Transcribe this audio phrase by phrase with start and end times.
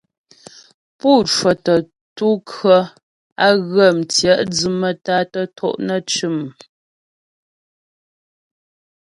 [0.97, 2.79] Pú cwətə ntu kʉɔ̌
[3.47, 6.37] á ghə tyɛ'dwʉ maə́tá'a tə to' nə́ cʉ̂m.